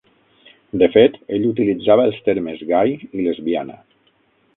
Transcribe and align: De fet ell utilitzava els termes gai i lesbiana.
De 0.83 0.87
fet 0.93 1.19
ell 1.37 1.45
utilitzava 1.49 2.05
els 2.11 2.17
termes 2.29 2.63
gai 2.71 2.95
i 3.19 3.27
lesbiana. 3.27 3.77